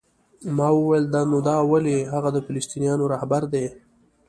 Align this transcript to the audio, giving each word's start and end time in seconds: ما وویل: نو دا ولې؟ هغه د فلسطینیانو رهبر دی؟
ما 0.57 0.67
وویل: 0.77 1.05
نو 1.31 1.37
دا 1.49 1.57
ولې؟ 1.71 1.97
هغه 2.13 2.29
د 2.33 2.37
فلسطینیانو 2.45 3.03
رهبر 3.13 3.41
دی؟ 3.53 3.65